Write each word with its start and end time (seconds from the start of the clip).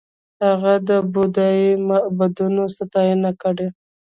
هغه 0.45 0.73
د 0.89 0.91
بودايي 1.13 1.69
معبدونو 1.87 2.63
ستاینه 2.77 3.31
کړې 3.41 3.67